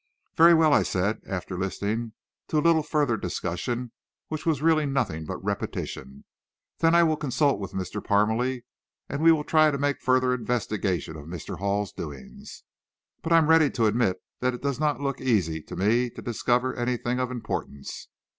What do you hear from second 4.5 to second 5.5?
really nothing but